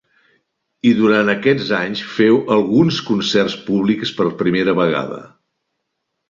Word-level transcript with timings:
I 0.91 0.93
durant 1.01 1.27
aquests 1.33 1.69
anys 1.79 2.01
féu 2.13 2.39
alguns 2.55 2.97
concerts 3.11 3.57
públics 3.69 4.15
per 4.21 4.27
primera 4.41 4.75
vegada. 4.83 5.21